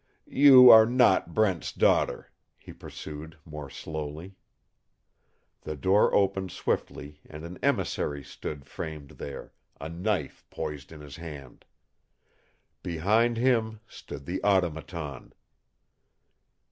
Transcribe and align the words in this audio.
"You 0.25 0.71
are 0.71 0.87
not 0.87 1.31
Brent's 1.35 1.71
daughter," 1.71 2.31
he 2.57 2.73
pursued, 2.73 3.37
more 3.45 3.69
slowly. 3.69 4.33
The 5.61 5.75
door 5.75 6.11
opened 6.15 6.49
swiftly 6.51 7.21
and 7.29 7.45
an 7.45 7.59
emissary 7.61 8.23
stood 8.23 8.65
framed 8.65 9.11
there, 9.21 9.53
a 9.79 9.89
knife 9.89 10.43
poised 10.49 10.91
in 10.91 11.01
his 11.01 11.17
hand. 11.17 11.65
Behind 12.81 13.37
him 13.37 13.79
stood 13.87 14.25
the 14.25 14.43
Automaton. 14.43 15.33